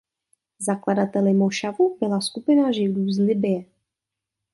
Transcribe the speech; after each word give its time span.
Zakladateli 0.59 1.33
mošavu 1.33 1.97
byla 1.99 2.21
skupina 2.21 2.71
Židů 2.71 3.09
z 3.09 3.19
Libye. 3.19 3.65